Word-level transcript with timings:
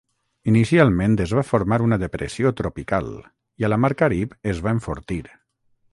Inicialment 0.51 1.17
es 1.25 1.33
va 1.39 1.43
formar 1.49 1.79
una 1.89 1.99
depressió 2.05 2.53
tropical 2.63 3.13
i 3.65 3.69
a 3.69 3.73
la 3.73 3.79
Mar 3.85 3.93
Carib 4.03 4.37
es 4.55 4.63
va 4.69 4.75
enfortir. 4.79 5.25